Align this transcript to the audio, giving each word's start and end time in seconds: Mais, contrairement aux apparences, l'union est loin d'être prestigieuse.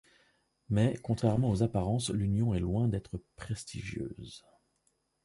Mais, 0.69 0.97
contrairement 1.03 1.51
aux 1.51 1.61
apparences, 1.61 2.09
l'union 2.09 2.55
est 2.55 2.59
loin 2.59 2.87
d'être 2.87 3.21
prestigieuse. 3.35 4.43